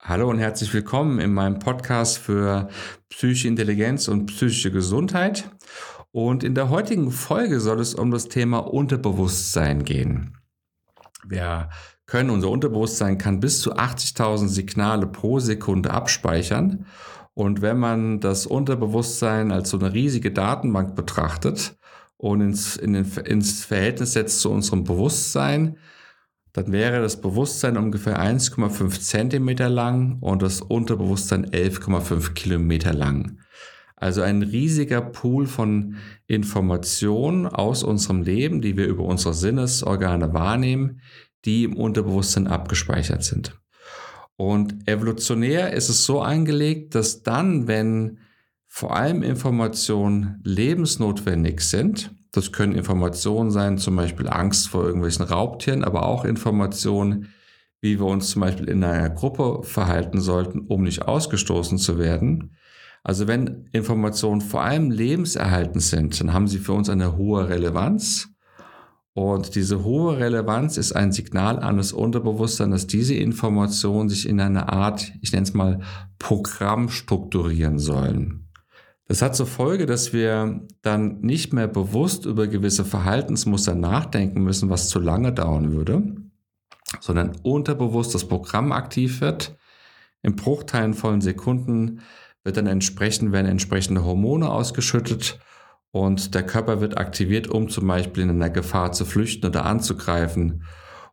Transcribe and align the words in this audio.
Hallo 0.00 0.30
und 0.30 0.38
herzlich 0.38 0.72
willkommen 0.72 1.18
in 1.18 1.34
meinem 1.34 1.58
Podcast 1.58 2.18
für 2.18 2.68
psychische 3.08 3.48
Intelligenz 3.48 4.06
und 4.06 4.26
psychische 4.26 4.70
Gesundheit. 4.70 5.50
Und 6.12 6.44
in 6.44 6.54
der 6.54 6.70
heutigen 6.70 7.10
Folge 7.10 7.58
soll 7.58 7.80
es 7.80 7.94
um 7.94 8.12
das 8.12 8.28
Thema 8.28 8.58
Unterbewusstsein 8.58 9.84
gehen. 9.84 10.38
Wir 11.26 11.68
können, 12.06 12.30
unser 12.30 12.48
Unterbewusstsein 12.48 13.18
kann 13.18 13.40
bis 13.40 13.60
zu 13.60 13.74
80.000 13.74 14.46
Signale 14.46 15.08
pro 15.08 15.40
Sekunde 15.40 15.90
abspeichern. 15.90 16.86
Und 17.34 17.60
wenn 17.60 17.78
man 17.78 18.20
das 18.20 18.46
Unterbewusstsein 18.46 19.50
als 19.50 19.70
so 19.70 19.78
eine 19.78 19.92
riesige 19.92 20.30
Datenbank 20.30 20.94
betrachtet 20.94 21.76
und 22.16 22.40
ins, 22.40 22.76
in 22.76 22.92
den, 22.92 23.04
ins 23.24 23.64
Verhältnis 23.64 24.12
setzt 24.12 24.40
zu 24.40 24.50
unserem 24.50 24.84
Bewusstsein, 24.84 25.76
dann 26.52 26.72
wäre 26.72 27.00
das 27.00 27.20
Bewusstsein 27.20 27.76
ungefähr 27.76 28.20
1,5 28.20 29.00
Zentimeter 29.00 29.68
lang 29.68 30.18
und 30.20 30.42
das 30.42 30.60
Unterbewusstsein 30.60 31.46
11,5 31.46 32.32
Kilometer 32.32 32.92
lang. 32.92 33.38
Also 33.96 34.22
ein 34.22 34.42
riesiger 34.42 35.00
Pool 35.00 35.46
von 35.46 35.96
Informationen 36.26 37.46
aus 37.46 37.82
unserem 37.82 38.22
Leben, 38.22 38.60
die 38.60 38.76
wir 38.76 38.86
über 38.86 39.04
unsere 39.04 39.34
Sinnesorgane 39.34 40.32
wahrnehmen, 40.32 41.00
die 41.44 41.64
im 41.64 41.76
Unterbewusstsein 41.76 42.46
abgespeichert 42.46 43.24
sind. 43.24 43.58
Und 44.36 44.88
evolutionär 44.88 45.72
ist 45.72 45.88
es 45.88 46.04
so 46.04 46.20
eingelegt, 46.20 46.94
dass 46.94 47.24
dann, 47.24 47.66
wenn 47.66 48.18
vor 48.68 48.94
allem 48.94 49.24
Informationen 49.24 50.40
lebensnotwendig 50.44 51.60
sind, 51.60 52.14
das 52.32 52.52
können 52.52 52.74
Informationen 52.74 53.50
sein, 53.50 53.78
zum 53.78 53.96
Beispiel 53.96 54.28
Angst 54.28 54.68
vor 54.68 54.84
irgendwelchen 54.84 55.24
Raubtieren, 55.24 55.84
aber 55.84 56.06
auch 56.06 56.24
Informationen, 56.24 57.28
wie 57.80 57.98
wir 57.98 58.06
uns 58.06 58.30
zum 58.30 58.40
Beispiel 58.40 58.68
in 58.68 58.84
einer 58.84 59.10
Gruppe 59.10 59.60
verhalten 59.62 60.20
sollten, 60.20 60.60
um 60.60 60.82
nicht 60.82 61.02
ausgestoßen 61.02 61.78
zu 61.78 61.98
werden. 61.98 62.56
Also 63.04 63.26
wenn 63.26 63.68
Informationen 63.72 64.40
vor 64.40 64.62
allem 64.62 64.90
lebenserhaltend 64.90 65.82
sind, 65.82 66.20
dann 66.20 66.32
haben 66.32 66.48
sie 66.48 66.58
für 66.58 66.72
uns 66.72 66.90
eine 66.90 67.16
hohe 67.16 67.48
Relevanz. 67.48 68.28
Und 69.14 69.54
diese 69.54 69.82
hohe 69.82 70.18
Relevanz 70.18 70.76
ist 70.76 70.92
ein 70.92 71.12
Signal 71.12 71.58
an 71.58 71.78
das 71.78 71.92
Unterbewusstsein, 71.92 72.70
dass 72.70 72.86
diese 72.86 73.14
Informationen 73.14 74.08
sich 74.08 74.28
in 74.28 74.40
eine 74.40 74.68
Art, 74.72 75.12
ich 75.22 75.32
nenne 75.32 75.44
es 75.44 75.54
mal, 75.54 75.80
Programm 76.18 76.88
strukturieren 76.88 77.78
sollen. 77.78 78.47
Das 79.08 79.22
hat 79.22 79.34
zur 79.34 79.46
Folge, 79.46 79.86
dass 79.86 80.12
wir 80.12 80.60
dann 80.82 81.22
nicht 81.22 81.54
mehr 81.54 81.66
bewusst 81.66 82.26
über 82.26 82.46
gewisse 82.46 82.84
Verhaltensmuster 82.84 83.74
nachdenken 83.74 84.42
müssen, 84.42 84.68
was 84.68 84.90
zu 84.90 84.98
lange 84.98 85.32
dauern 85.32 85.72
würde, 85.72 86.14
sondern 87.00 87.32
unterbewusst 87.42 88.14
das 88.14 88.28
Programm 88.28 88.70
aktiv 88.70 89.22
wird. 89.22 89.56
In 90.22 90.36
Bruchteilen 90.36 90.92
von 90.92 91.22
Sekunden 91.22 92.02
wird 92.44 92.58
dann 92.58 92.66
entsprechend, 92.66 93.32
werden 93.32 93.46
entsprechende 93.46 94.04
Hormone 94.04 94.50
ausgeschüttet 94.50 95.38
und 95.90 96.34
der 96.34 96.44
Körper 96.44 96.82
wird 96.82 96.98
aktiviert, 96.98 97.48
um 97.48 97.70
zum 97.70 97.86
Beispiel 97.86 98.24
in 98.24 98.30
einer 98.30 98.50
Gefahr 98.50 98.92
zu 98.92 99.06
flüchten 99.06 99.46
oder 99.46 99.64
anzugreifen 99.64 100.64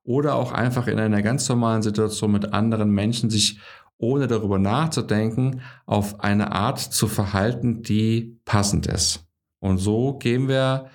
oder 0.03 0.35
auch 0.35 0.51
einfach 0.51 0.87
in 0.87 0.99
einer 0.99 1.21
ganz 1.21 1.47
normalen 1.47 1.81
Situation 1.81 2.33
mit 2.33 2.53
anderen 2.53 2.89
Menschen 2.89 3.29
sich 3.29 3.59
ohne 3.97 4.27
darüber 4.27 4.59
nachzudenken, 4.59 5.61
auf 5.85 6.19
eine 6.19 6.51
Art 6.51 6.79
zu 6.79 7.07
verhalten, 7.07 7.81
die 7.81 8.39
passend 8.45 8.87
ist. 8.87 9.25
Und 9.59 9.77
so 9.77 10.17
gehen 10.17 10.47
wir 10.47 10.89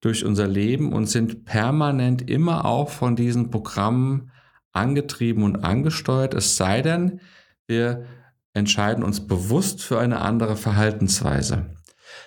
durch 0.00 0.24
unser 0.24 0.48
Leben 0.48 0.92
und 0.92 1.06
sind 1.06 1.44
permanent 1.44 2.28
immer 2.28 2.64
auch 2.64 2.88
von 2.88 3.16
diesen 3.16 3.50
Programmen 3.50 4.30
angetrieben 4.72 5.42
und 5.42 5.64
angesteuert, 5.64 6.34
es 6.34 6.56
sei 6.56 6.80
denn, 6.82 7.20
wir 7.66 8.06
entscheiden 8.54 9.04
uns 9.04 9.26
bewusst 9.26 9.82
für 9.82 9.98
eine 9.98 10.20
andere 10.20 10.56
Verhaltensweise. 10.56 11.66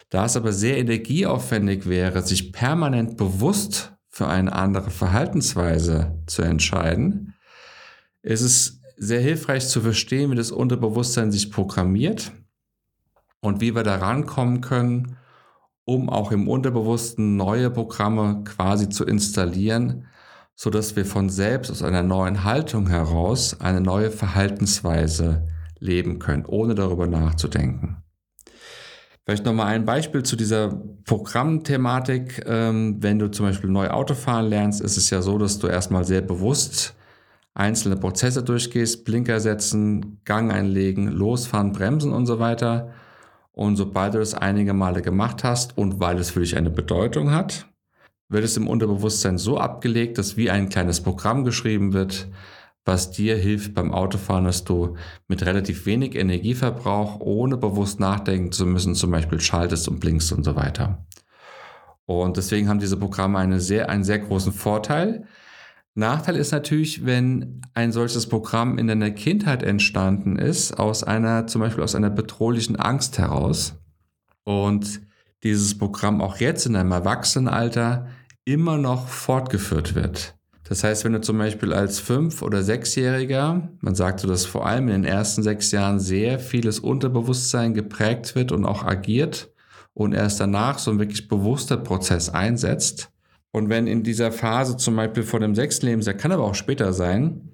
Da 0.09 0.25
es 0.25 0.37
aber 0.37 0.53
sehr 0.53 0.77
energieaufwendig 0.77 1.87
wäre, 1.87 2.21
sich 2.21 2.53
permanent 2.53 3.17
bewusst 3.17 3.93
für 4.09 4.27
eine 4.27 4.53
andere 4.53 4.91
Verhaltensweise 4.91 6.21
zu 6.27 6.43
entscheiden, 6.43 7.33
ist 8.21 8.41
es 8.41 8.82
sehr 8.97 9.21
hilfreich 9.21 9.67
zu 9.67 9.81
verstehen, 9.81 10.31
wie 10.31 10.35
das 10.35 10.51
Unterbewusstsein 10.51 11.31
sich 11.31 11.51
programmiert 11.51 12.31
und 13.41 13.61
wie 13.61 13.75
wir 13.75 13.83
da 13.83 13.95
rankommen 13.95 14.61
können, 14.61 15.17
um 15.85 16.09
auch 16.09 16.31
im 16.31 16.47
Unterbewussten 16.47 17.35
neue 17.35 17.69
Programme 17.69 18.43
quasi 18.43 18.89
zu 18.89 19.05
installieren, 19.05 20.07
so 20.55 20.69
dass 20.69 20.95
wir 20.95 21.05
von 21.05 21.29
selbst 21.29 21.71
aus 21.71 21.83
einer 21.83 22.03
neuen 22.03 22.43
Haltung 22.43 22.87
heraus 22.87 23.59
eine 23.59 23.81
neue 23.81 24.11
Verhaltensweise 24.11 25.47
leben 25.79 26.19
können, 26.19 26.45
ohne 26.45 26.75
darüber 26.75 27.07
nachzudenken. 27.07 27.97
Vielleicht 29.25 29.45
nochmal 29.45 29.67
ein 29.67 29.85
Beispiel 29.85 30.23
zu 30.23 30.35
dieser 30.35 30.81
Programmthematik. 31.05 32.43
Ähm, 32.45 32.97
wenn 33.01 33.19
du 33.19 33.31
zum 33.31 33.45
Beispiel 33.45 33.69
neu 33.69 33.89
Auto 33.89 34.15
fahren 34.15 34.47
lernst, 34.47 34.81
ist 34.81 34.97
es 34.97 35.09
ja 35.09 35.21
so, 35.21 35.37
dass 35.37 35.59
du 35.59 35.67
erstmal 35.67 36.03
sehr 36.03 36.21
bewusst 36.21 36.93
einzelne 37.53 37.95
Prozesse 37.95 38.43
durchgehst, 38.43 39.05
Blinker 39.05 39.39
setzen, 39.39 40.19
Gang 40.25 40.51
einlegen, 40.51 41.07
losfahren, 41.07 41.71
bremsen 41.71 42.11
und 42.11 42.25
so 42.25 42.39
weiter. 42.39 42.91
Und 43.51 43.75
sobald 43.75 44.15
du 44.15 44.19
das 44.19 44.33
einige 44.33 44.73
Male 44.73 45.01
gemacht 45.01 45.43
hast 45.43 45.77
und 45.77 45.99
weil 45.99 46.17
es 46.17 46.31
für 46.31 46.39
dich 46.39 46.57
eine 46.57 46.71
Bedeutung 46.71 47.31
hat, 47.31 47.67
wird 48.29 48.43
es 48.43 48.57
im 48.57 48.67
Unterbewusstsein 48.67 49.37
so 49.37 49.59
abgelegt, 49.59 50.17
dass 50.17 50.37
wie 50.37 50.49
ein 50.49 50.69
kleines 50.69 51.01
Programm 51.01 51.43
geschrieben 51.43 51.93
wird, 51.93 52.27
was 52.85 53.11
dir 53.11 53.37
hilft 53.37 53.75
beim 53.75 53.93
Autofahren, 53.93 54.45
dass 54.45 54.63
du 54.63 54.97
mit 55.27 55.45
relativ 55.45 55.85
wenig 55.85 56.15
Energieverbrauch, 56.15 57.19
ohne 57.19 57.57
bewusst 57.57 57.99
nachdenken 57.99 58.51
zu 58.51 58.65
müssen, 58.65 58.95
zum 58.95 59.11
Beispiel 59.11 59.39
schaltest 59.39 59.87
und 59.87 59.99
blinkst 59.99 60.33
und 60.33 60.43
so 60.43 60.55
weiter. 60.55 61.05
Und 62.05 62.35
deswegen 62.35 62.67
haben 62.67 62.79
diese 62.79 62.97
Programme 62.97 63.37
eine 63.37 63.61
sehr, 63.61 63.89
einen 63.89 64.03
sehr 64.03 64.19
großen 64.19 64.51
Vorteil, 64.51 65.25
Nachteil 65.95 66.37
ist 66.37 66.51
natürlich, 66.51 67.05
wenn 67.05 67.61
ein 67.75 67.91
solches 67.91 68.27
Programm 68.27 68.79
in 68.79 68.87
deiner 68.87 69.11
Kindheit 69.11 69.61
entstanden 69.61 70.37
ist, 70.37 70.79
aus 70.79 71.03
einer, 71.03 71.45
zum 71.45 71.61
Beispiel 71.61 71.83
aus 71.83 71.93
einer 71.93 72.09
bedrohlichen 72.09 72.75
Angst 72.77 73.19
heraus 73.19 73.75
und 74.43 75.01
dieses 75.43 75.77
Programm 75.77 76.21
auch 76.21 76.37
jetzt 76.37 76.65
in 76.65 76.75
einem 76.75 76.91
Erwachsenenalter 76.91 78.07
immer 78.45 78.77
noch 78.77 79.07
fortgeführt 79.07 79.93
wird. 79.93 80.35
Das 80.63 80.83
heißt, 80.83 81.03
wenn 81.03 81.13
du 81.13 81.21
zum 81.21 81.37
Beispiel 81.37 81.73
als 81.73 81.99
Fünf- 81.99 82.41
oder 82.41 82.63
Sechsjähriger, 82.63 83.69
man 83.79 83.95
sagt 83.95 84.21
so, 84.21 84.27
dass 84.27 84.45
vor 84.45 84.65
allem 84.65 84.87
in 84.87 85.03
den 85.03 85.05
ersten 85.05 85.43
sechs 85.43 85.71
Jahren 85.71 85.99
sehr 85.99 86.39
vieles 86.39 86.79
Unterbewusstsein 86.79 87.73
geprägt 87.73 88.33
wird 88.33 88.51
und 88.51 88.65
auch 88.65 88.83
agiert 88.83 89.51
und 89.93 90.13
erst 90.13 90.39
danach 90.39 90.79
so 90.79 90.89
ein 90.89 90.99
wirklich 90.99 91.27
bewusster 91.27 91.77
Prozess 91.77 92.29
einsetzt, 92.29 93.12
und 93.53 93.69
wenn 93.69 93.85
in 93.85 94.01
dieser 94.01 94.31
Phase 94.31 94.77
zum 94.77 94.95
Beispiel 94.95 95.21
vor 95.21 95.39
dem 95.39 95.53
sechsten 95.53 95.85
Lebensjahr, 95.85 96.15
kann 96.15 96.31
aber 96.31 96.43
auch 96.43 96.55
später 96.55 96.91
sein, 96.91 97.53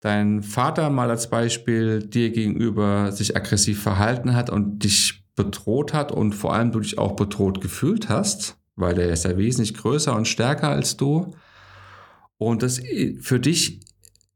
dein 0.00 0.42
Vater 0.42 0.90
mal 0.90 1.08
als 1.08 1.30
Beispiel 1.30 2.00
dir 2.00 2.30
gegenüber 2.30 3.10
sich 3.12 3.34
aggressiv 3.34 3.82
verhalten 3.82 4.36
hat 4.36 4.50
und 4.50 4.84
dich 4.84 5.24
bedroht 5.34 5.94
hat 5.94 6.12
und 6.12 6.34
vor 6.34 6.52
allem 6.52 6.70
du 6.70 6.80
dich 6.80 6.98
auch 6.98 7.16
bedroht 7.16 7.62
gefühlt 7.62 8.10
hast, 8.10 8.58
weil 8.76 8.98
er 9.00 9.08
ist 9.08 9.24
ja 9.24 9.38
wesentlich 9.38 9.72
größer 9.72 10.14
und 10.14 10.28
stärker 10.28 10.68
als 10.68 10.98
du 10.98 11.32
und 12.36 12.62
das 12.62 12.80
für 13.20 13.40
dich 13.40 13.80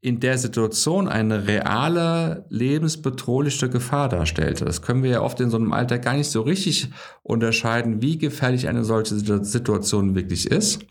in 0.00 0.19
der 0.19 0.39
Situation 0.39 1.09
eine 1.09 1.47
reale, 1.47 2.47
lebensbedrohliche 2.49 3.69
Gefahr 3.69 4.09
darstellte. 4.09 4.65
Das 4.65 4.81
können 4.81 5.03
wir 5.03 5.11
ja 5.11 5.21
oft 5.21 5.39
in 5.41 5.50
so 5.50 5.59
einem 5.59 5.75
Alter 5.75 5.99
gar 5.99 6.15
nicht 6.15 6.31
so 6.31 6.41
richtig 6.41 6.89
unterscheiden, 7.23 8.00
wie 8.00 8.17
gefährlich 8.17 8.67
eine 8.67 8.83
solche 8.83 9.15
Situation 9.15 10.15
wirklich 10.15 10.50
ist. 10.50 10.87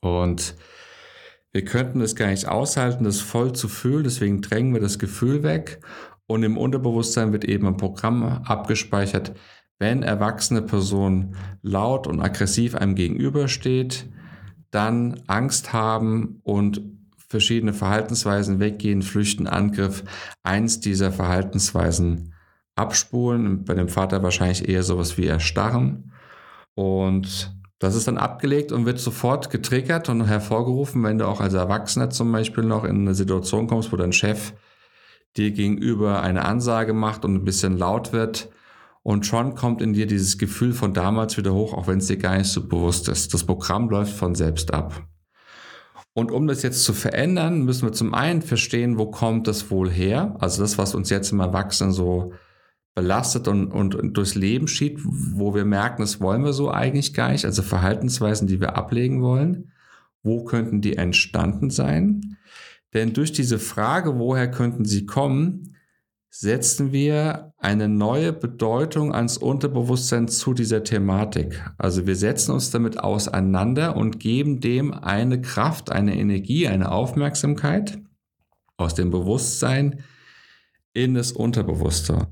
Und 0.00 0.54
wir 1.52 1.64
könnten 1.64 2.00
es 2.00 2.14
gar 2.14 2.28
nicht 2.28 2.46
aushalten, 2.46 3.04
das 3.04 3.20
voll 3.20 3.52
zu 3.52 3.68
fühlen, 3.68 4.04
deswegen 4.04 4.40
drängen 4.40 4.72
wir 4.72 4.80
das 4.80 4.98
Gefühl 4.98 5.42
weg. 5.42 5.80
Und 6.26 6.44
im 6.44 6.56
Unterbewusstsein 6.56 7.32
wird 7.32 7.44
eben 7.44 7.66
ein 7.66 7.76
Programm 7.76 8.22
abgespeichert, 8.22 9.34
wenn 9.80 10.02
erwachsene 10.02 10.62
Person 10.62 11.34
laut 11.62 12.06
und 12.06 12.20
aggressiv 12.20 12.74
einem 12.76 12.94
gegenübersteht, 12.94 14.08
dann 14.70 15.22
Angst 15.26 15.72
haben 15.72 16.40
und 16.44 16.82
verschiedene 17.16 17.72
Verhaltensweisen 17.72 18.60
weggehen, 18.60 19.02
flüchten, 19.02 19.46
Angriff, 19.46 20.04
eins 20.42 20.80
dieser 20.80 21.10
Verhaltensweisen 21.12 22.34
abspulen. 22.76 23.64
Bei 23.64 23.74
dem 23.74 23.88
Vater 23.88 24.22
wahrscheinlich 24.22 24.68
eher 24.68 24.82
sowas 24.82 25.16
wie 25.16 25.26
erstarren. 25.26 26.12
Und 26.74 27.59
das 27.80 27.94
ist 27.94 28.06
dann 28.06 28.18
abgelegt 28.18 28.72
und 28.72 28.84
wird 28.84 29.00
sofort 29.00 29.48
getriggert 29.48 30.10
und 30.10 30.26
hervorgerufen, 30.26 31.02
wenn 31.02 31.16
du 31.16 31.26
auch 31.26 31.40
als 31.40 31.54
Erwachsener 31.54 32.10
zum 32.10 32.30
Beispiel 32.30 32.62
noch 32.62 32.84
in 32.84 33.00
eine 33.00 33.14
Situation 33.14 33.66
kommst, 33.66 33.90
wo 33.90 33.96
dein 33.96 34.12
Chef 34.12 34.52
dir 35.38 35.50
gegenüber 35.50 36.22
eine 36.22 36.44
Ansage 36.44 36.92
macht 36.92 37.24
und 37.24 37.34
ein 37.34 37.44
bisschen 37.44 37.78
laut 37.78 38.12
wird. 38.12 38.50
Und 39.02 39.24
schon 39.24 39.54
kommt 39.54 39.80
in 39.80 39.94
dir 39.94 40.06
dieses 40.06 40.36
Gefühl 40.36 40.74
von 40.74 40.92
damals 40.92 41.38
wieder 41.38 41.54
hoch, 41.54 41.72
auch 41.72 41.86
wenn 41.86 41.98
es 41.98 42.06
dir 42.06 42.18
gar 42.18 42.36
nicht 42.36 42.48
so 42.48 42.68
bewusst 42.68 43.08
ist. 43.08 43.32
Das 43.32 43.44
Programm 43.44 43.88
läuft 43.88 44.12
von 44.12 44.34
selbst 44.34 44.74
ab. 44.74 45.02
Und 46.12 46.30
um 46.30 46.46
das 46.46 46.62
jetzt 46.62 46.84
zu 46.84 46.92
verändern, 46.92 47.62
müssen 47.64 47.88
wir 47.88 47.92
zum 47.92 48.12
einen 48.12 48.42
verstehen, 48.42 48.98
wo 48.98 49.06
kommt 49.06 49.46
das 49.46 49.70
wohl 49.70 49.88
her? 49.88 50.36
Also 50.38 50.60
das, 50.60 50.76
was 50.76 50.94
uns 50.94 51.08
jetzt 51.08 51.32
im 51.32 51.40
Erwachsenen 51.40 51.92
so 51.92 52.34
belastet 53.00 53.48
und, 53.48 53.72
und, 53.72 54.14
durchs 54.14 54.34
Leben 54.34 54.68
schiebt, 54.68 55.00
wo 55.04 55.54
wir 55.54 55.64
merken, 55.64 56.02
das 56.02 56.20
wollen 56.20 56.44
wir 56.44 56.52
so 56.52 56.70
eigentlich 56.70 57.14
gar 57.14 57.32
nicht, 57.32 57.46
also 57.46 57.62
Verhaltensweisen, 57.62 58.46
die 58.46 58.60
wir 58.60 58.76
ablegen 58.76 59.22
wollen. 59.22 59.72
Wo 60.22 60.44
könnten 60.44 60.82
die 60.82 60.96
entstanden 60.96 61.70
sein? 61.70 62.36
Denn 62.92 63.14
durch 63.14 63.32
diese 63.32 63.58
Frage, 63.58 64.18
woher 64.18 64.50
könnten 64.50 64.84
sie 64.84 65.06
kommen, 65.06 65.76
setzen 66.28 66.92
wir 66.92 67.54
eine 67.56 67.88
neue 67.88 68.34
Bedeutung 68.34 69.14
ans 69.14 69.38
Unterbewusstsein 69.38 70.28
zu 70.28 70.52
dieser 70.52 70.84
Thematik. 70.84 71.64
Also 71.78 72.06
wir 72.06 72.16
setzen 72.16 72.52
uns 72.52 72.70
damit 72.70 73.00
auseinander 73.00 73.96
und 73.96 74.20
geben 74.20 74.60
dem 74.60 74.92
eine 74.92 75.40
Kraft, 75.40 75.90
eine 75.90 76.18
Energie, 76.18 76.68
eine 76.68 76.92
Aufmerksamkeit 76.92 77.98
aus 78.76 78.94
dem 78.94 79.10
Bewusstsein 79.10 80.04
in 80.92 81.14
das 81.14 81.32
Unterbewusste. 81.32 82.28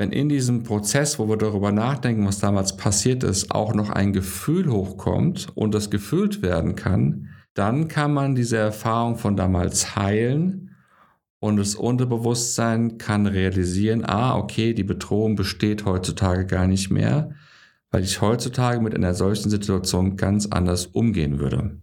Wenn 0.00 0.12
in 0.12 0.30
diesem 0.30 0.62
Prozess, 0.62 1.18
wo 1.18 1.28
wir 1.28 1.36
darüber 1.36 1.72
nachdenken, 1.72 2.26
was 2.26 2.38
damals 2.38 2.74
passiert 2.74 3.22
ist, 3.22 3.54
auch 3.54 3.74
noch 3.74 3.90
ein 3.90 4.14
Gefühl 4.14 4.72
hochkommt 4.72 5.48
und 5.54 5.74
das 5.74 5.90
gefühlt 5.90 6.40
werden 6.40 6.74
kann, 6.74 7.28
dann 7.52 7.86
kann 7.86 8.14
man 8.14 8.34
diese 8.34 8.56
Erfahrung 8.56 9.18
von 9.18 9.36
damals 9.36 9.96
heilen 9.96 10.74
und 11.38 11.58
das 11.58 11.74
Unterbewusstsein 11.74 12.96
kann 12.96 13.26
realisieren, 13.26 14.02
ah, 14.06 14.38
okay, 14.38 14.72
die 14.72 14.84
Bedrohung 14.84 15.36
besteht 15.36 15.84
heutzutage 15.84 16.46
gar 16.46 16.66
nicht 16.66 16.90
mehr, 16.90 17.32
weil 17.90 18.02
ich 18.02 18.22
heutzutage 18.22 18.80
mit 18.80 18.94
einer 18.94 19.12
solchen 19.12 19.50
Situation 19.50 20.16
ganz 20.16 20.46
anders 20.46 20.86
umgehen 20.86 21.40
würde. 21.40 21.78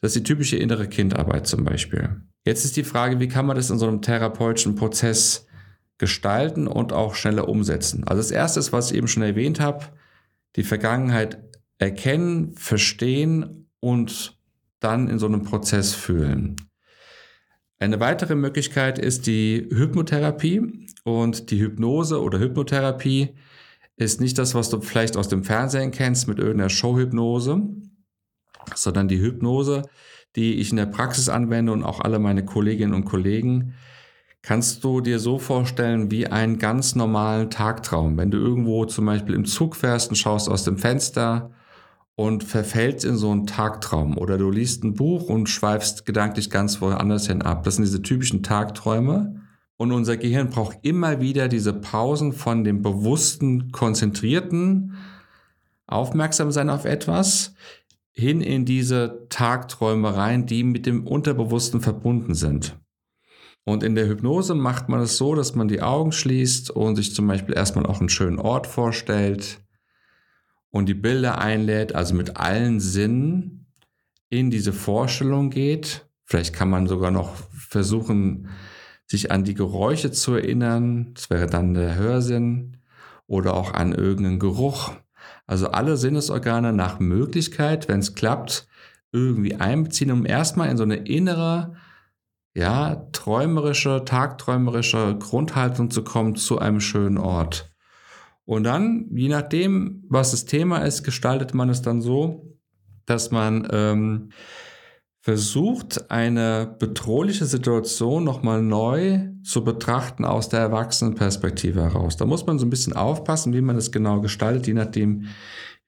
Das 0.00 0.16
ist 0.16 0.20
die 0.20 0.32
typische 0.32 0.56
innere 0.56 0.88
Kindarbeit 0.88 1.46
zum 1.46 1.64
Beispiel. 1.64 2.22
Jetzt 2.46 2.64
ist 2.64 2.78
die 2.78 2.84
Frage, 2.84 3.20
wie 3.20 3.28
kann 3.28 3.44
man 3.44 3.56
das 3.56 3.68
in 3.68 3.78
so 3.78 3.86
einem 3.86 4.00
therapeutischen 4.00 4.76
Prozess 4.76 5.46
gestalten 6.00 6.66
und 6.66 6.92
auch 6.92 7.14
schneller 7.14 7.48
umsetzen? 7.48 8.02
Also 8.04 8.20
das 8.20 8.30
Erste 8.32 8.58
ist, 8.58 8.72
was 8.72 8.90
ich 8.90 8.96
eben 8.96 9.06
schon 9.06 9.22
erwähnt 9.22 9.60
habe, 9.60 9.84
die 10.56 10.64
Vergangenheit 10.64 11.38
erkennen, 11.78 12.56
verstehen 12.56 13.68
und 13.78 14.36
dann 14.80 15.08
in 15.08 15.18
so 15.18 15.26
einem 15.26 15.44
Prozess 15.44 15.94
fühlen. 15.94 16.56
Eine 17.78 18.00
weitere 18.00 18.34
Möglichkeit 18.34 18.98
ist 18.98 19.26
die 19.26 19.68
Hypnotherapie 19.70 20.86
und 21.04 21.50
die 21.50 21.60
Hypnose 21.60 22.20
oder 22.20 22.38
Hypnotherapie 22.38 23.36
ist 23.96 24.20
nicht 24.20 24.38
das, 24.38 24.54
was 24.54 24.70
du 24.70 24.80
vielleicht 24.80 25.16
aus 25.16 25.28
dem 25.28 25.44
Fernsehen 25.44 25.90
kennst 25.90 26.28
mit 26.28 26.38
irgendeiner 26.38 26.70
Showhypnose, 26.70 27.62
sondern 28.74 29.08
die 29.08 29.20
Hypnose, 29.20 29.82
die 30.36 30.54
ich 30.54 30.70
in 30.70 30.76
der 30.76 30.86
Praxis 30.86 31.28
anwende 31.28 31.72
und 31.72 31.82
auch 31.82 32.00
alle 32.00 32.18
meine 32.18 32.44
Kolleginnen 32.44 32.94
und 32.94 33.04
Kollegen, 33.04 33.74
kannst 34.42 34.84
du 34.84 35.00
dir 35.00 35.18
so 35.18 35.38
vorstellen 35.38 36.10
wie 36.10 36.26
einen 36.26 36.58
ganz 36.58 36.94
normalen 36.94 37.50
Tagtraum. 37.50 38.16
Wenn 38.16 38.30
du 38.30 38.38
irgendwo 38.38 38.84
zum 38.86 39.06
Beispiel 39.06 39.34
im 39.34 39.44
Zug 39.44 39.76
fährst 39.76 40.10
und 40.10 40.16
schaust 40.16 40.48
aus 40.48 40.64
dem 40.64 40.78
Fenster 40.78 41.50
und 42.16 42.44
verfällst 42.44 43.04
in 43.04 43.16
so 43.16 43.30
einen 43.30 43.46
Tagtraum 43.46 44.16
oder 44.16 44.38
du 44.38 44.50
liest 44.50 44.84
ein 44.84 44.94
Buch 44.94 45.28
und 45.28 45.48
schweifst 45.48 46.06
gedanklich 46.06 46.50
ganz 46.50 46.80
woanders 46.80 47.26
hin 47.26 47.42
ab. 47.42 47.64
Das 47.64 47.76
sind 47.76 47.84
diese 47.84 48.02
typischen 48.02 48.42
Tagträume. 48.42 49.36
Und 49.76 49.92
unser 49.92 50.18
Gehirn 50.18 50.50
braucht 50.50 50.78
immer 50.82 51.22
wieder 51.22 51.48
diese 51.48 51.72
Pausen 51.72 52.34
von 52.34 52.64
dem 52.64 52.82
bewussten, 52.82 53.72
konzentrierten 53.72 54.94
Aufmerksamsein 55.86 56.68
auf 56.68 56.84
etwas 56.84 57.54
hin 58.12 58.42
in 58.42 58.66
diese 58.66 59.26
Tagträume 59.30 60.14
rein, 60.14 60.44
die 60.44 60.64
mit 60.64 60.84
dem 60.84 61.06
Unterbewussten 61.06 61.80
verbunden 61.80 62.34
sind. 62.34 62.76
Und 63.70 63.82
in 63.82 63.94
der 63.94 64.08
Hypnose 64.08 64.54
macht 64.54 64.88
man 64.88 65.00
es 65.00 65.16
so, 65.16 65.34
dass 65.34 65.54
man 65.54 65.68
die 65.68 65.82
Augen 65.82 66.12
schließt 66.12 66.70
und 66.70 66.96
sich 66.96 67.14
zum 67.14 67.26
Beispiel 67.26 67.54
erstmal 67.54 67.86
auch 67.86 68.00
einen 68.00 68.08
schönen 68.08 68.38
Ort 68.38 68.66
vorstellt, 68.66 69.60
und 70.70 70.88
die 70.88 70.94
Bilder 70.94 71.38
einlädt, 71.38 71.94
also 71.94 72.14
mit 72.14 72.36
allen 72.36 72.80
Sinnen 72.80 73.66
in 74.28 74.50
diese 74.50 74.72
Vorstellung 74.72 75.50
geht. 75.50 76.06
Vielleicht 76.24 76.54
kann 76.54 76.70
man 76.70 76.86
sogar 76.86 77.10
noch 77.10 77.34
versuchen, 77.52 78.48
sich 79.06 79.32
an 79.32 79.42
die 79.42 79.54
Geräusche 79.54 80.12
zu 80.12 80.34
erinnern. 80.34 81.12
Das 81.14 81.30
wäre 81.30 81.46
dann 81.46 81.74
der 81.74 81.96
Hörsinn 81.96 82.76
oder 83.26 83.54
auch 83.54 83.74
an 83.74 83.92
irgendeinen 83.92 84.38
Geruch. 84.38 84.92
Also 85.46 85.68
alle 85.70 85.96
Sinnesorgane 85.96 86.72
nach 86.72 87.00
Möglichkeit, 87.00 87.88
wenn 87.88 87.98
es 87.98 88.14
klappt, 88.14 88.68
irgendwie 89.12 89.56
einbeziehen, 89.56 90.12
um 90.12 90.24
erstmal 90.24 90.68
in 90.70 90.76
so 90.76 90.84
eine 90.84 90.96
innere, 90.96 91.74
ja, 92.60 93.06
träumerische, 93.12 94.04
tagträumerische 94.04 95.16
Grundhaltung 95.18 95.90
zu 95.90 96.04
kommen 96.04 96.36
zu 96.36 96.58
einem 96.58 96.80
schönen 96.80 97.16
Ort. 97.16 97.74
Und 98.44 98.64
dann, 98.64 99.06
je 99.14 99.28
nachdem, 99.28 100.04
was 100.08 100.32
das 100.32 100.44
Thema 100.44 100.78
ist, 100.78 101.02
gestaltet 101.02 101.54
man 101.54 101.70
es 101.70 101.80
dann 101.80 102.02
so, 102.02 102.58
dass 103.06 103.30
man 103.30 103.66
ähm, 103.72 104.28
versucht, 105.22 106.10
eine 106.10 106.76
bedrohliche 106.78 107.46
Situation 107.46 108.24
nochmal 108.24 108.62
neu 108.62 109.28
zu 109.42 109.64
betrachten 109.64 110.26
aus 110.26 110.50
der 110.50 110.60
Erwachsenenperspektive 110.60 111.80
heraus. 111.80 112.18
Da 112.18 112.26
muss 112.26 112.46
man 112.46 112.58
so 112.58 112.66
ein 112.66 112.70
bisschen 112.70 112.92
aufpassen, 112.92 113.54
wie 113.54 113.62
man 113.62 113.76
das 113.76 113.90
genau 113.90 114.20
gestaltet, 114.20 114.66
je 114.66 114.74
nachdem, 114.74 115.28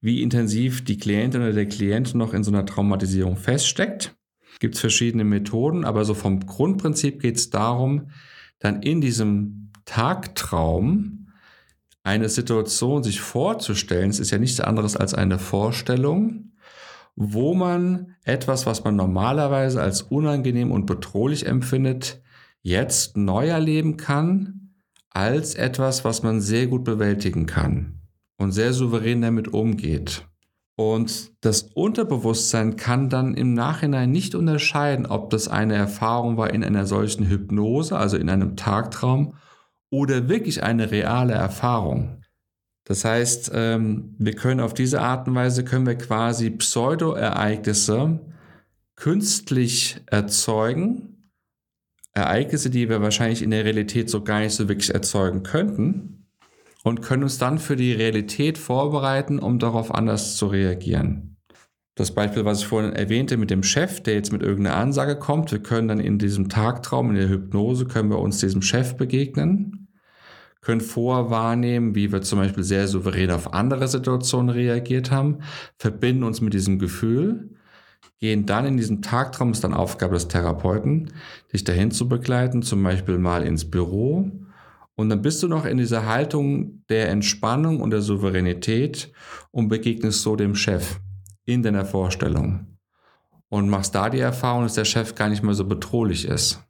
wie 0.00 0.22
intensiv 0.22 0.84
die 0.84 0.96
Klientin 0.96 1.42
oder 1.42 1.52
der 1.52 1.66
Klient 1.66 2.14
noch 2.14 2.32
in 2.32 2.44
so 2.44 2.50
einer 2.50 2.64
Traumatisierung 2.64 3.36
feststeckt. 3.36 4.16
Gibt 4.62 4.76
es 4.76 4.80
verschiedene 4.80 5.24
Methoden, 5.24 5.84
aber 5.84 6.04
so 6.04 6.14
vom 6.14 6.46
Grundprinzip 6.46 7.20
geht 7.20 7.36
es 7.36 7.50
darum, 7.50 8.10
dann 8.60 8.80
in 8.80 9.00
diesem 9.00 9.72
Tagtraum 9.86 11.26
eine 12.04 12.28
Situation 12.28 13.02
sich 13.02 13.20
vorzustellen, 13.20 14.08
es 14.08 14.20
ist 14.20 14.30
ja 14.30 14.38
nichts 14.38 14.60
anderes 14.60 14.96
als 14.96 15.14
eine 15.14 15.40
Vorstellung, 15.40 16.52
wo 17.16 17.54
man 17.54 18.14
etwas, 18.22 18.64
was 18.64 18.84
man 18.84 18.94
normalerweise 18.94 19.82
als 19.82 20.02
unangenehm 20.02 20.70
und 20.70 20.86
bedrohlich 20.86 21.44
empfindet, 21.44 22.22
jetzt 22.60 23.16
neu 23.16 23.48
erleben 23.48 23.96
kann, 23.96 24.74
als 25.10 25.56
etwas, 25.56 26.04
was 26.04 26.22
man 26.22 26.40
sehr 26.40 26.68
gut 26.68 26.84
bewältigen 26.84 27.46
kann 27.46 28.00
und 28.36 28.52
sehr 28.52 28.72
souverän 28.72 29.22
damit 29.22 29.48
umgeht. 29.48 30.24
Und 30.76 31.32
das 31.44 31.62
Unterbewusstsein 31.74 32.76
kann 32.76 33.10
dann 33.10 33.34
im 33.34 33.52
Nachhinein 33.54 34.10
nicht 34.10 34.34
unterscheiden, 34.34 35.06
ob 35.06 35.30
das 35.30 35.48
eine 35.48 35.74
Erfahrung 35.74 36.36
war 36.36 36.52
in 36.52 36.64
einer 36.64 36.86
solchen 36.86 37.28
Hypnose, 37.28 37.96
also 37.96 38.16
in 38.16 38.30
einem 38.30 38.56
Tagtraum, 38.56 39.34
oder 39.90 40.28
wirklich 40.28 40.62
eine 40.62 40.90
reale 40.90 41.34
Erfahrung. 41.34 42.22
Das 42.84 43.04
heißt, 43.04 43.52
ähm, 43.54 44.14
wir 44.18 44.34
können 44.34 44.60
auf 44.60 44.72
diese 44.72 45.02
Art 45.02 45.28
und 45.28 45.34
Weise 45.34 45.64
können 45.64 45.86
wir 45.86 45.96
quasi 45.96 46.50
Pseudo-Ereignisse 46.50 48.20
künstlich 48.96 50.00
erzeugen. 50.06 51.30
Ereignisse, 52.14 52.70
die 52.70 52.88
wir 52.88 53.02
wahrscheinlich 53.02 53.42
in 53.42 53.50
der 53.50 53.64
Realität 53.64 54.08
so 54.10 54.24
gar 54.24 54.40
nicht 54.40 54.54
so 54.54 54.68
wirklich 54.68 54.92
erzeugen 54.92 55.42
könnten 55.42 56.21
und 56.82 57.02
können 57.02 57.22
uns 57.22 57.38
dann 57.38 57.58
für 57.58 57.76
die 57.76 57.92
Realität 57.92 58.58
vorbereiten, 58.58 59.38
um 59.38 59.58
darauf 59.58 59.94
anders 59.94 60.36
zu 60.36 60.46
reagieren. 60.46 61.36
Das 61.94 62.14
Beispiel, 62.14 62.44
was 62.44 62.60
ich 62.60 62.66
vorhin 62.66 62.92
erwähnte 62.92 63.36
mit 63.36 63.50
dem 63.50 63.62
Chef, 63.62 64.02
der 64.02 64.14
jetzt 64.14 64.32
mit 64.32 64.42
irgendeiner 64.42 64.76
Ansage 64.76 65.16
kommt, 65.16 65.52
wir 65.52 65.62
können 65.62 65.88
dann 65.88 66.00
in 66.00 66.18
diesem 66.18 66.48
Tagtraum, 66.48 67.10
in 67.10 67.16
der 67.16 67.28
Hypnose, 67.28 67.86
können 67.86 68.10
wir 68.10 68.18
uns 68.18 68.38
diesem 68.38 68.62
Chef 68.62 68.96
begegnen 68.96 69.82
können 70.62 70.80
vorwahrnehmen, 70.80 71.94
wie 71.94 72.12
wir 72.12 72.22
zum 72.22 72.38
Beispiel 72.38 72.62
sehr 72.62 72.88
souverän 72.88 73.32
auf 73.32 73.52
andere 73.52 73.88
Situationen 73.88 74.48
reagiert 74.48 75.10
haben, 75.10 75.40
verbinden 75.76 76.22
uns 76.22 76.40
mit 76.40 76.54
diesem 76.54 76.78
Gefühl, 76.78 77.50
gehen 78.20 78.46
dann 78.46 78.64
in 78.64 78.76
diesen 78.76 79.02
Tagtraum, 79.02 79.50
ist 79.50 79.64
dann 79.64 79.74
Aufgabe 79.74 80.14
des 80.14 80.28
Therapeuten, 80.28 81.12
dich 81.52 81.64
dahin 81.64 81.90
zu 81.90 82.08
begleiten, 82.08 82.62
zum 82.62 82.82
Beispiel 82.82 83.18
mal 83.18 83.42
ins 83.42 83.68
Büro. 83.68 84.30
Und 84.94 85.08
dann 85.08 85.22
bist 85.22 85.42
du 85.42 85.48
noch 85.48 85.64
in 85.64 85.78
dieser 85.78 86.06
Haltung 86.06 86.84
der 86.88 87.08
Entspannung 87.08 87.80
und 87.80 87.90
der 87.90 88.02
Souveränität 88.02 89.10
und 89.50 89.68
begegnest 89.68 90.22
so 90.22 90.36
dem 90.36 90.54
Chef 90.54 91.00
in 91.44 91.62
deiner 91.62 91.84
Vorstellung. 91.84 92.78
Und 93.48 93.68
machst 93.68 93.94
da 93.94 94.10
die 94.10 94.20
Erfahrung, 94.20 94.62
dass 94.64 94.74
der 94.74 94.84
Chef 94.84 95.14
gar 95.14 95.28
nicht 95.28 95.42
mehr 95.42 95.54
so 95.54 95.64
bedrohlich 95.64 96.26
ist. 96.26 96.62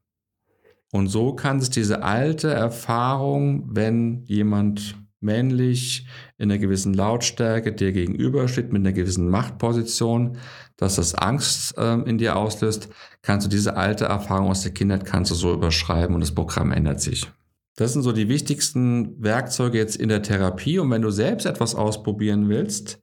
Und 0.93 1.09
so 1.09 1.35
kann 1.35 1.59
es 1.59 1.71
diese 1.71 2.03
alte 2.03 2.51
Erfahrung, 2.51 3.65
wenn 3.75 4.25
jemand 4.25 4.97
männlich 5.21 6.07
in 6.37 6.51
einer 6.51 6.59
gewissen 6.59 6.93
Lautstärke 6.93 7.73
dir 7.73 7.93
gegenübersteht, 7.93 8.73
mit 8.73 8.81
einer 8.81 8.93
gewissen 8.93 9.29
Machtposition, 9.29 10.37
dass 10.77 10.97
das 10.97 11.15
Angst 11.15 11.79
äh, 11.79 11.95
in 12.03 12.19
dir 12.19 12.37
auslöst, 12.37 12.89
kannst 13.23 13.47
du 13.47 13.51
diese 13.51 13.77
alte 13.77 14.07
Erfahrung 14.07 14.51
aus 14.51 14.63
der 14.63 14.73
Kindheit 14.73 15.05
kannst 15.05 15.31
du 15.31 15.35
so 15.35 15.55
überschreiben 15.55 16.15
und 16.15 16.21
das 16.21 16.35
Programm 16.35 16.73
ändert 16.73 17.01
sich. 17.01 17.31
Das 17.77 17.93
sind 17.93 18.03
so 18.03 18.13
die 18.13 18.29
wichtigsten 18.29 19.23
Werkzeuge 19.23 19.79
jetzt 19.79 19.97
in 19.97 20.09
der 20.09 20.23
Therapie. 20.23 20.79
Und 20.79 20.91
wenn 20.91 21.03
du 21.03 21.11
selbst 21.11 21.47
etwas 21.47 21.75
ausprobieren 21.75 22.49
willst, 22.49 23.03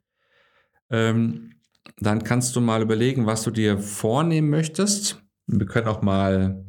ähm, 0.91 1.53
dann 1.97 2.23
kannst 2.23 2.55
du 2.55 2.61
mal 2.61 2.81
überlegen, 2.81 3.25
was 3.25 3.43
du 3.43 3.51
dir 3.51 3.77
vornehmen 3.77 4.49
möchtest. 4.49 5.23
Wir 5.47 5.65
können 5.65 5.88
auch 5.88 6.01
mal 6.01 6.65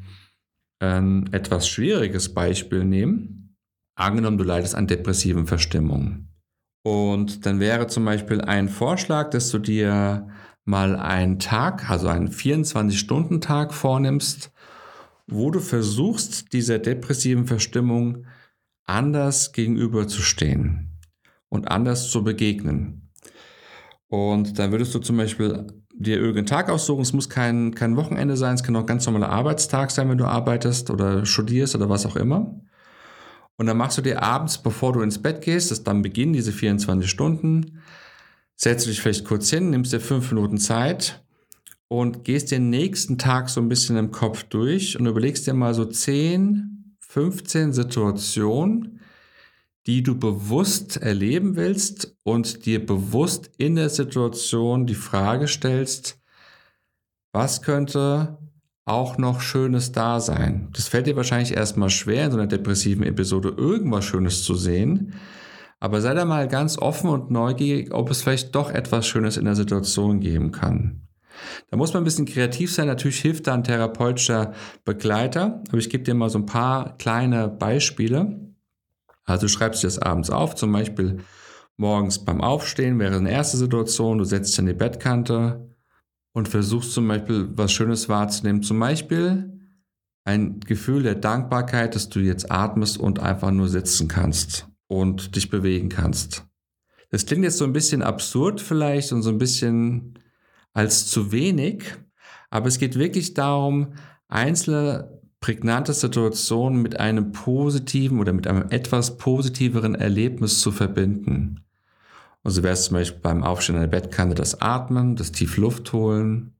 ein 0.79 1.31
etwas 1.33 1.69
schwieriges 1.69 2.33
Beispiel 2.33 2.85
nehmen. 2.85 3.57
Angenommen, 3.97 4.39
du 4.39 4.45
leidest 4.45 4.75
an 4.75 4.87
depressiven 4.87 5.47
Verstimmungen. 5.47 6.31
Und 6.83 7.45
dann 7.45 7.61
wäre 7.61 7.87
zum 7.87 8.07
Beispiel 8.07 8.41
ein 8.41 8.71
Vorschlag, 8.71 9.31
dass 9.31 9.51
du 9.51 9.59
dir 9.59 10.29
mal 10.65 10.97
einen 10.97 11.39
Tag, 11.39 11.91
also 11.91 12.09
einen 12.09 12.31
24-Stunden-Tag 12.31 13.75
vornimmst, 13.75 14.51
wo 15.31 15.51
du 15.51 15.61
versuchst, 15.61 16.53
dieser 16.53 16.79
depressiven 16.79 17.47
Verstimmung 17.47 18.27
anders 18.87 19.53
gegenüberzustehen 19.53 20.99
und 21.49 21.71
anders 21.71 22.11
zu 22.11 22.25
begegnen. 22.25 23.11
Und 24.09 24.59
dann 24.59 24.73
würdest 24.73 24.95
du 24.95 24.99
zum 24.99 25.17
Beispiel 25.17 25.67
dir 25.95 26.17
irgendeinen 26.17 26.47
Tag 26.47 26.71
aussuchen. 26.71 27.03
Es 27.03 27.13
muss 27.13 27.29
kein, 27.29 27.75
kein 27.75 27.97
Wochenende 27.97 28.37
sein, 28.37 28.55
es 28.55 28.63
kann 28.63 28.75
auch 28.77 28.87
ganz 28.87 29.07
normaler 29.07 29.29
Arbeitstag 29.29 29.91
sein, 29.91 30.09
wenn 30.09 30.19
du 30.19 30.25
arbeitest 30.25 30.91
oder 30.91 31.25
studierst 31.27 31.75
oder 31.75 31.89
was 31.89 32.07
auch 32.07 32.17
immer. 32.17 32.61
Und 33.57 33.67
dann 33.67 33.77
machst 33.77 33.99
du 33.99 34.03
dir 34.03 34.23
abends, 34.23 34.59
bevor 34.59 34.95
du 34.95 35.03
ins 35.03 35.21
Bett 35.21 35.43
gehst, 35.43 35.71
das 35.71 35.85
dann 35.85 36.03
beginnen 36.03 36.33
diese 36.33 36.51
24 36.51 37.09
Stunden, 37.09 37.83
setzt 38.57 38.87
du 38.87 38.91
dich 38.91 39.01
vielleicht 39.03 39.27
kurz 39.27 39.51
hin, 39.51 39.71
nimmst 39.71 39.93
dir 39.93 40.01
fünf 40.01 40.33
Minuten 40.33 40.59
Zeit 40.59 41.23
und 41.91 42.23
gehst 42.23 42.53
den 42.53 42.71
nächsten 42.71 43.19
Tag 43.19 43.51
so 43.51 43.61
ein 43.61 43.69
bisschen 43.69 43.97
im 43.97 44.13
Kopf 44.13 44.45
durch 44.45 44.99
und 44.99 45.07
überlegst 45.07 45.49
dir 45.49 45.55
mal 45.55 45.75
so 45.75 45.85
10, 45.85 46.95
15 47.01 47.73
Situationen, 47.73 49.01
die 49.89 50.05
du 50.05 50.17
bewusst 50.17 50.99
erleben 50.99 51.57
willst 51.57 52.17
und 52.23 52.65
dir 52.65 52.87
bewusst 52.87 53.51
in 53.59 53.75
der 53.75 53.89
Situation 53.89 54.87
die 54.87 54.95
Frage 54.95 55.49
stellst, 55.49 56.21
was 57.33 57.61
könnte 57.61 58.39
auch 58.85 59.19
noch 59.19 59.41
Schönes 59.41 59.91
da 59.91 60.21
sein. 60.21 60.69
Das 60.73 60.87
fällt 60.87 61.09
dir 61.09 61.17
wahrscheinlich 61.17 61.57
erstmal 61.57 61.91
schwer, 61.91 62.27
in 62.27 62.31
so 62.31 62.39
einer 62.39 62.47
depressiven 62.47 63.03
Episode 63.03 63.53
irgendwas 63.57 64.05
Schönes 64.05 64.45
zu 64.45 64.55
sehen. 64.55 65.15
Aber 65.81 66.01
sei 66.01 66.15
da 66.15 66.25
mal 66.25 66.47
ganz 66.47 66.79
offen 66.79 67.11
und 67.11 67.33
neugierig, 67.33 67.93
ob 67.93 68.11
es 68.11 68.23
vielleicht 68.23 68.55
doch 68.55 68.71
etwas 68.71 69.09
Schönes 69.09 69.37
in 69.37 69.45
der 69.45 69.57
Situation 69.57 70.21
geben 70.21 70.53
kann. 70.53 71.09
Da 71.71 71.77
muss 71.77 71.93
man 71.93 72.03
ein 72.03 72.05
bisschen 72.05 72.27
kreativ 72.27 72.73
sein. 72.73 72.87
Natürlich 72.87 73.21
hilft 73.21 73.47
da 73.47 73.55
ein 73.55 73.65
therapeutischer 73.65 74.53
Begleiter. 74.85 75.63
Aber 75.69 75.79
ich 75.79 75.91
gebe 75.91 76.05
dir 76.05 76.15
mal 76.15 76.31
so 76.31 76.39
ein 76.39 76.47
paar 76.47 76.97
kleine 76.99 77.49
Beispiele. 77.49 78.39
Also 79.25 79.47
du 79.47 79.49
schreibst 79.49 79.83
dir 79.83 79.87
das 79.87 79.99
abends 79.99 80.31
auf, 80.31 80.57
zum 80.57 80.73
Beispiel 80.73 81.19
morgens 81.77 82.25
beim 82.25 82.41
Aufstehen 82.41 82.99
wäre 82.99 83.17
eine 83.17 83.31
erste 83.31 83.57
Situation. 83.57 84.19
Du 84.19 84.25
setzt 84.25 84.53
dich 84.53 84.59
an 84.59 84.67
die 84.67 84.75
Bettkante, 84.75 85.71
und 86.33 86.49
versuchst 86.49 86.93
zum 86.93 87.09
Beispiel 87.09 87.49
was 87.55 87.73
Schönes 87.73 88.09
wahrzunehmen. 88.09 88.63
Zum 88.63 88.79
Beispiel 88.79 89.61
ein 90.25 90.61
Gefühl 90.61 91.03
der 91.03 91.15
Dankbarkeit, 91.15 91.95
dass 91.95 92.09
du 92.09 92.21
jetzt 92.21 92.51
atmest 92.51 92.99
und 92.99 93.19
einfach 93.21 93.51
nur 93.51 93.69
sitzen 93.69 94.09
kannst 94.09 94.69
und 94.87 95.35
dich 95.37 95.51
bewegen 95.51 95.89
kannst. 95.89 96.45
Das 97.11 97.27
klingt 97.27 97.43
jetzt 97.43 97.59
so 97.59 97.65
ein 97.65 97.73
bisschen 97.73 98.03
absurd 98.03 98.61
vielleicht 98.61 99.13
und 99.13 99.23
so 99.23 99.31
ein 99.31 99.39
bisschen 99.39 100.20
als 100.73 101.09
zu 101.09 101.33
wenig, 101.33 101.85
aber 102.51 102.67
es 102.69 102.79
geht 102.79 102.99
wirklich 102.99 103.35
darum, 103.35 103.95
einzelne 104.29 105.21
prägnante 105.41 105.95
Situationen 105.95 106.83
mit 106.83 107.01
einem 107.01 107.33
positiven 107.33 108.21
oder 108.21 108.33
mit 108.33 108.47
einem 108.47 108.71
etwas 108.71 109.17
positiveren 109.17 109.95
Erlebnis 109.95 110.61
zu 110.61 110.71
verbinden. 110.71 111.65
Also 112.43 112.63
wäre 112.63 112.75
es 112.75 112.85
zum 112.85 112.95
Beispiel 112.95 113.21
beim 113.21 113.43
Aufstehen 113.43 113.77
an 113.77 113.83
der 113.83 113.89
Bettkante 113.89 114.35
das 114.35 114.61
Atmen, 114.61 115.17
das 115.17 115.33
tief 115.33 115.57
Luft 115.57 115.93
holen. 115.93 116.55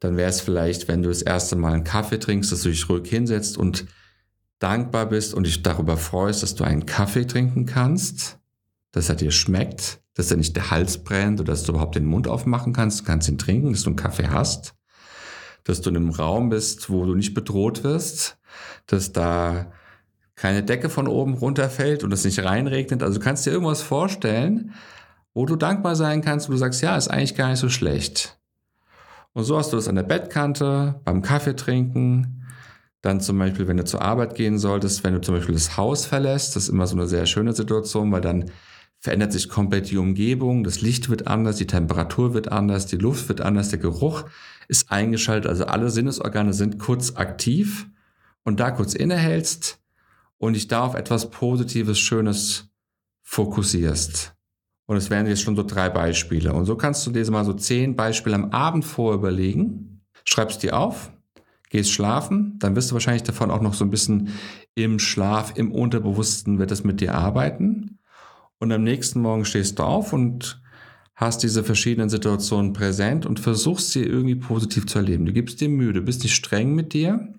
Dann 0.00 0.16
wäre 0.16 0.30
es 0.30 0.40
vielleicht, 0.40 0.88
wenn 0.88 1.02
du 1.02 1.08
das 1.08 1.22
erste 1.22 1.56
Mal 1.56 1.72
einen 1.72 1.84
Kaffee 1.84 2.18
trinkst, 2.18 2.52
dass 2.52 2.62
du 2.62 2.68
dich 2.68 2.88
ruhig 2.88 3.08
hinsetzt 3.08 3.58
und 3.58 3.86
dankbar 4.58 5.06
bist 5.06 5.34
und 5.34 5.46
dich 5.46 5.62
darüber 5.62 5.96
freust, 5.96 6.42
dass 6.42 6.54
du 6.54 6.64
einen 6.64 6.86
Kaffee 6.86 7.26
trinken 7.26 7.66
kannst, 7.66 8.38
dass 8.92 9.08
er 9.08 9.16
dir 9.16 9.30
schmeckt, 9.30 10.00
dass 10.18 10.32
er 10.32 10.36
nicht 10.36 10.56
der 10.56 10.72
Hals 10.72 10.98
brennt 10.98 11.40
oder 11.40 11.52
dass 11.52 11.62
du 11.62 11.70
überhaupt 11.70 11.94
den 11.94 12.04
Mund 12.04 12.26
aufmachen 12.26 12.72
kannst, 12.72 13.00
du 13.00 13.04
kannst 13.04 13.28
ihn 13.28 13.38
trinken, 13.38 13.70
dass 13.70 13.84
du 13.84 13.90
einen 13.90 13.96
Kaffee 13.96 14.26
hast, 14.26 14.74
dass 15.62 15.80
du 15.80 15.90
in 15.90 15.96
einem 15.96 16.10
Raum 16.10 16.48
bist, 16.48 16.90
wo 16.90 17.06
du 17.06 17.14
nicht 17.14 17.34
bedroht 17.34 17.84
wirst, 17.84 18.36
dass 18.86 19.12
da 19.12 19.70
keine 20.34 20.64
Decke 20.64 20.88
von 20.88 21.06
oben 21.06 21.34
runterfällt 21.34 22.02
und 22.02 22.10
es 22.10 22.24
nicht 22.24 22.42
reinregnet. 22.42 23.04
Also 23.04 23.20
du 23.20 23.24
kannst 23.24 23.46
dir 23.46 23.52
irgendwas 23.52 23.82
vorstellen, 23.82 24.74
wo 25.34 25.46
du 25.46 25.54
dankbar 25.54 25.94
sein 25.94 26.20
kannst, 26.20 26.48
wo 26.48 26.52
du 26.52 26.58
sagst, 26.58 26.82
ja, 26.82 26.96
ist 26.96 27.06
eigentlich 27.06 27.36
gar 27.36 27.50
nicht 27.50 27.60
so 27.60 27.68
schlecht. 27.68 28.40
Und 29.34 29.44
so 29.44 29.56
hast 29.56 29.72
du 29.72 29.76
das 29.76 29.86
an 29.86 29.94
der 29.94 30.02
Bettkante, 30.02 31.00
beim 31.04 31.22
Kaffee 31.22 31.54
trinken, 31.54 32.44
dann 33.02 33.20
zum 33.20 33.38
Beispiel, 33.38 33.68
wenn 33.68 33.76
du 33.76 33.84
zur 33.84 34.02
Arbeit 34.02 34.34
gehen 34.34 34.58
solltest, 34.58 35.04
wenn 35.04 35.14
du 35.14 35.20
zum 35.20 35.36
Beispiel 35.36 35.54
das 35.54 35.76
Haus 35.76 36.06
verlässt, 36.06 36.56
das 36.56 36.64
ist 36.64 36.70
immer 36.70 36.88
so 36.88 36.96
eine 36.96 37.06
sehr 37.06 37.26
schöne 37.26 37.52
Situation, 37.52 38.10
weil 38.10 38.20
dann 38.20 38.50
verändert 38.98 39.32
sich 39.32 39.48
komplett 39.48 39.90
die 39.90 39.98
Umgebung, 39.98 40.64
das 40.64 40.80
Licht 40.80 41.08
wird 41.08 41.26
anders, 41.26 41.56
die 41.56 41.66
Temperatur 41.66 42.34
wird 42.34 42.50
anders, 42.50 42.86
die 42.86 42.96
Luft 42.96 43.28
wird 43.28 43.40
anders, 43.40 43.68
der 43.68 43.78
Geruch 43.78 44.24
ist 44.66 44.90
eingeschaltet, 44.90 45.48
also 45.48 45.64
alle 45.64 45.90
Sinnesorgane 45.90 46.52
sind 46.52 46.78
kurz 46.78 47.16
aktiv 47.16 47.86
und 48.44 48.60
da 48.60 48.70
kurz 48.70 48.94
innehältst, 48.94 49.78
und 50.38 50.54
dich 50.54 50.68
da 50.68 50.84
auf 50.84 50.94
etwas 50.94 51.30
Positives, 51.30 51.98
Schönes 51.98 52.70
fokussierst. 53.22 54.34
Und 54.86 54.96
es 54.96 55.10
wären 55.10 55.26
jetzt 55.26 55.42
schon 55.42 55.56
so 55.56 55.62
drei 55.62 55.90
Beispiele. 55.90 56.54
Und 56.54 56.64
so 56.64 56.76
kannst 56.76 57.06
du 57.06 57.10
dir 57.10 57.30
mal 57.30 57.44
so 57.44 57.52
zehn 57.52 57.94
Beispiele 57.94 58.34
am 58.34 58.50
Abend 58.52 58.84
vor 58.84 59.12
überlegen, 59.12 60.00
schreibst 60.24 60.62
die 60.62 60.72
auf, 60.72 61.12
gehst 61.68 61.92
schlafen, 61.92 62.58
dann 62.58 62.74
wirst 62.74 62.90
du 62.90 62.94
wahrscheinlich 62.94 63.24
davon 63.24 63.50
auch 63.50 63.60
noch 63.60 63.74
so 63.74 63.84
ein 63.84 63.90
bisschen 63.90 64.30
im 64.74 64.98
Schlaf, 64.98 65.52
im 65.56 65.72
Unterbewussten 65.72 66.58
wird 66.58 66.70
es 66.70 66.84
mit 66.84 67.02
dir 67.02 67.14
arbeiten. 67.14 67.98
Und 68.58 68.72
am 68.72 68.82
nächsten 68.82 69.20
Morgen 69.20 69.44
stehst 69.44 69.78
du 69.78 69.84
auf 69.84 70.12
und 70.12 70.60
hast 71.14 71.42
diese 71.42 71.64
verschiedenen 71.64 72.08
Situationen 72.08 72.72
präsent 72.72 73.26
und 73.26 73.40
versuchst 73.40 73.90
sie 73.92 74.02
irgendwie 74.02 74.36
positiv 74.36 74.86
zu 74.86 74.98
erleben. 74.98 75.26
Du 75.26 75.32
gibst 75.32 75.60
dir 75.60 75.68
Mühe, 75.68 75.92
du 75.92 76.02
bist 76.02 76.22
nicht 76.22 76.34
streng 76.34 76.74
mit 76.74 76.92
dir, 76.92 77.34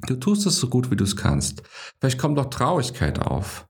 Du 0.00 0.16
tust 0.16 0.46
es 0.46 0.56
so 0.58 0.68
gut, 0.68 0.90
wie 0.90 0.96
du 0.96 1.04
es 1.04 1.16
kannst. 1.16 1.62
Vielleicht 1.98 2.18
kommt 2.18 2.38
auch 2.38 2.50
Traurigkeit 2.50 3.18
auf. 3.18 3.66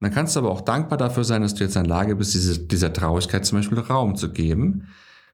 Und 0.00 0.06
dann 0.06 0.12
kannst 0.12 0.34
du 0.34 0.40
aber 0.40 0.50
auch 0.50 0.62
dankbar 0.62 0.98
dafür 0.98 1.24
sein, 1.24 1.42
dass 1.42 1.54
du 1.54 1.64
jetzt 1.64 1.76
in 1.76 1.84
der 1.84 1.90
Lage 1.90 2.16
bist, 2.16 2.34
diese, 2.34 2.58
dieser 2.58 2.92
Traurigkeit 2.92 3.44
zum 3.44 3.58
Beispiel 3.58 3.78
Raum 3.78 4.16
zu 4.16 4.32
geben, 4.32 4.88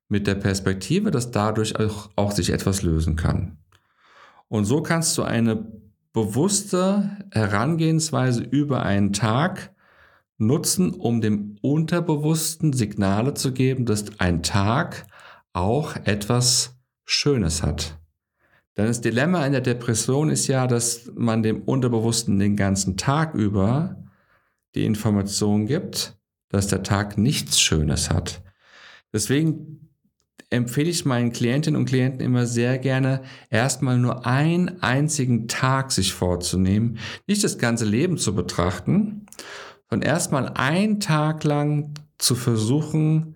mit 0.08 0.26
der 0.26 0.34
Perspektive, 0.34 1.10
dass 1.10 1.30
dadurch 1.30 1.78
auch, 1.78 2.10
auch 2.16 2.32
sich 2.32 2.50
etwas 2.50 2.82
lösen 2.82 3.16
kann. 3.16 3.58
Und 4.48 4.64
so 4.64 4.82
kannst 4.82 5.16
du 5.16 5.22
eine 5.22 5.66
bewusste 6.12 7.16
Herangehensweise 7.30 8.42
über 8.42 8.82
einen 8.82 9.12
Tag 9.12 9.72
nutzen, 10.46 10.92
um 10.92 11.20
dem 11.20 11.56
Unterbewussten 11.62 12.72
Signale 12.72 13.34
zu 13.34 13.52
geben, 13.52 13.86
dass 13.86 14.20
ein 14.20 14.42
Tag 14.42 15.06
auch 15.52 15.96
etwas 16.04 16.76
Schönes 17.04 17.62
hat. 17.62 17.98
Denn 18.76 18.86
das 18.86 19.00
Dilemma 19.00 19.44
in 19.44 19.52
der 19.52 19.60
Depression 19.60 20.30
ist 20.30 20.46
ja, 20.46 20.66
dass 20.66 21.10
man 21.14 21.42
dem 21.42 21.62
Unterbewussten 21.62 22.38
den 22.38 22.56
ganzen 22.56 22.96
Tag 22.96 23.34
über 23.34 23.96
die 24.74 24.86
Information 24.86 25.66
gibt, 25.66 26.16
dass 26.48 26.68
der 26.68 26.82
Tag 26.82 27.18
nichts 27.18 27.60
Schönes 27.60 28.10
hat. 28.10 28.42
Deswegen 29.12 29.90
empfehle 30.48 30.90
ich 30.90 31.04
meinen 31.04 31.32
Klientinnen 31.32 31.78
und 31.78 31.86
Klienten 31.86 32.20
immer 32.20 32.46
sehr 32.46 32.78
gerne, 32.78 33.22
erstmal 33.50 33.98
nur 33.98 34.26
einen 34.26 34.82
einzigen 34.82 35.48
Tag 35.48 35.92
sich 35.92 36.12
vorzunehmen, 36.12 36.98
nicht 37.26 37.42
das 37.42 37.58
ganze 37.58 37.84
Leben 37.84 38.18
zu 38.18 38.34
betrachten, 38.34 39.26
sondern 39.92 40.08
erstmal 40.08 40.48
einen 40.54 41.00
Tag 41.00 41.44
lang 41.44 41.92
zu 42.16 42.34
versuchen, 42.34 43.34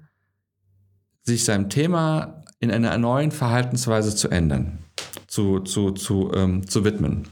sich 1.22 1.44
seinem 1.44 1.68
Thema 1.68 2.44
in 2.60 2.70
einer 2.70 2.96
neuen 2.96 3.30
Verhaltensweise 3.30 4.16
zu 4.16 4.30
ändern 4.30 4.78
zu, 5.26 5.60
zu, 5.60 5.90
zu, 5.90 6.32
ähm, 6.34 6.66
zu 6.66 6.82
widmen. 6.82 7.28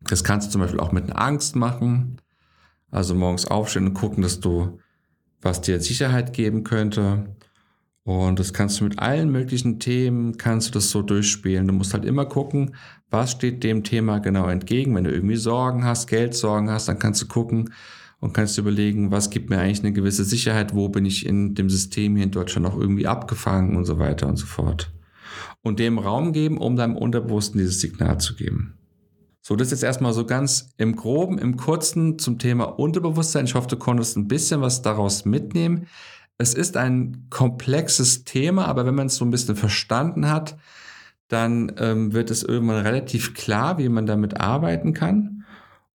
Das 0.00 0.24
kannst 0.24 0.48
du 0.48 0.50
zum 0.50 0.60
Beispiel 0.60 0.80
auch 0.80 0.90
mit 0.90 1.04
einer 1.04 1.20
Angst 1.20 1.54
machen. 1.54 2.20
Also 2.90 3.14
morgens 3.14 3.46
aufstehen 3.46 3.86
und 3.86 3.94
gucken, 3.94 4.24
dass 4.24 4.40
du, 4.40 4.80
was 5.40 5.60
dir 5.60 5.78
Sicherheit 5.78 6.32
geben 6.32 6.64
könnte. 6.64 7.36
Und 8.02 8.40
das 8.40 8.52
kannst 8.52 8.80
du 8.80 8.84
mit 8.84 8.98
allen 8.98 9.30
möglichen 9.30 9.78
Themen, 9.78 10.36
kannst 10.36 10.68
du 10.68 10.72
das 10.72 10.90
so 10.90 11.02
durchspielen. 11.02 11.68
Du 11.68 11.74
musst 11.74 11.94
halt 11.94 12.04
immer 12.04 12.26
gucken, 12.26 12.74
was 13.08 13.30
steht 13.30 13.62
dem 13.62 13.84
Thema 13.84 14.18
genau 14.18 14.48
entgegen. 14.48 14.96
Wenn 14.96 15.04
du 15.04 15.12
irgendwie 15.12 15.36
Sorgen 15.36 15.84
hast, 15.84 16.08
Geldsorgen 16.08 16.70
hast, 16.70 16.88
dann 16.88 16.98
kannst 16.98 17.22
du 17.22 17.28
gucken 17.28 17.70
und 18.20 18.34
kannst 18.34 18.56
du 18.56 18.62
überlegen, 18.62 19.10
was 19.10 19.30
gibt 19.30 19.50
mir 19.50 19.58
eigentlich 19.58 19.80
eine 19.80 19.92
gewisse 19.92 20.24
Sicherheit, 20.24 20.74
wo 20.74 20.88
bin 20.88 21.04
ich 21.04 21.26
in 21.26 21.54
dem 21.54 21.70
System 21.70 22.16
hier 22.16 22.24
in 22.24 22.30
Deutschland 22.30 22.66
auch 22.66 22.78
irgendwie 22.78 23.06
abgefangen 23.06 23.76
und 23.76 23.86
so 23.86 23.98
weiter 23.98 24.28
und 24.28 24.36
so 24.36 24.46
fort 24.46 24.92
und 25.62 25.78
dem 25.78 25.98
Raum 25.98 26.32
geben, 26.32 26.58
um 26.58 26.76
deinem 26.76 26.96
Unterbewussten 26.96 27.58
dieses 27.58 27.80
Signal 27.80 28.18
zu 28.18 28.34
geben. 28.34 28.74
So, 29.42 29.56
das 29.56 29.68
ist 29.68 29.72
jetzt 29.72 29.84
erstmal 29.84 30.12
so 30.12 30.26
ganz 30.26 30.70
im 30.76 30.96
Groben, 30.96 31.38
im 31.38 31.56
Kurzen 31.56 32.18
zum 32.18 32.38
Thema 32.38 32.64
Unterbewusstsein. 32.64 33.46
Ich 33.46 33.54
hoffe, 33.54 33.68
du 33.68 33.76
konntest 33.76 34.16
ein 34.16 34.28
bisschen 34.28 34.60
was 34.60 34.82
daraus 34.82 35.24
mitnehmen. 35.24 35.86
es 36.38 36.54
ist 36.54 36.78
ein 36.78 37.26
komplexes 37.28 38.24
Thema, 38.24 38.66
aber 38.66 38.86
wenn 38.86 38.94
man 38.94 39.08
es 39.08 39.16
so 39.16 39.24
ein 39.26 39.30
bisschen 39.30 39.56
verstanden 39.56 40.30
hat, 40.30 40.56
dann 41.28 41.72
ähm, 41.78 42.12
wird 42.14 42.30
es 42.30 42.42
irgendwann 42.42 42.84
relativ 42.84 43.34
klar, 43.34 43.78
wie 43.78 43.88
man 43.88 44.06
damit 44.06 44.40
arbeiten 44.40 44.94
kann. 44.94 45.44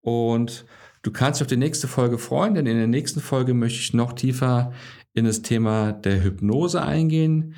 Und 0.01 0.65
du 1.05 1.11
kannst 1.11 1.39
dich 1.39 1.45
auf 1.45 1.49
die 1.49 1.57
nächste 1.57 1.87
Folge 1.87 2.17
freuen, 2.17 2.55
denn 2.55 2.65
in 2.65 2.77
der 2.77 2.87
nächsten 2.87 3.19
Folge 3.19 3.53
möchte 3.53 3.79
ich 3.79 3.93
noch 3.93 4.13
tiefer 4.13 4.73
in 5.13 5.25
das 5.25 5.43
Thema 5.43 5.93
der 5.93 6.23
Hypnose 6.23 6.81
eingehen. 6.81 7.53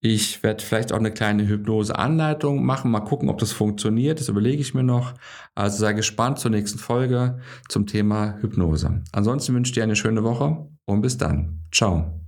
Ich 0.00 0.42
werde 0.42 0.62
vielleicht 0.62 0.92
auch 0.92 0.98
eine 0.98 1.10
kleine 1.10 1.46
Hypnose-Anleitung 1.46 2.64
machen, 2.64 2.90
mal 2.90 3.00
gucken, 3.00 3.28
ob 3.28 3.38
das 3.38 3.52
funktioniert. 3.52 4.20
Das 4.20 4.28
überlege 4.28 4.60
ich 4.60 4.74
mir 4.74 4.82
noch. 4.82 5.14
Also 5.54 5.78
sei 5.78 5.92
gespannt 5.92 6.38
zur 6.38 6.50
nächsten 6.50 6.78
Folge 6.78 7.38
zum 7.68 7.86
Thema 7.86 8.38
Hypnose. 8.40 9.02
Ansonsten 9.12 9.54
wünsche 9.54 9.70
ich 9.70 9.74
dir 9.74 9.82
eine 9.82 9.96
schöne 9.96 10.22
Woche 10.22 10.68
und 10.84 11.00
bis 11.00 11.18
dann. 11.18 11.60
Ciao. 11.72 12.25